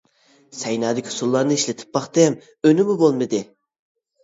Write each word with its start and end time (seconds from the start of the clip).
سەينادىكى 0.59 1.11
ئۇسۇللارنى 1.11 1.59
ئىشلىتىپ 1.59 1.93
باقتىم، 1.99 2.41
ئۈنۈمى 2.71 2.99
بولمىدى. 3.05 3.45